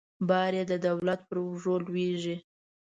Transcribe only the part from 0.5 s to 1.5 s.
یې د دولت پر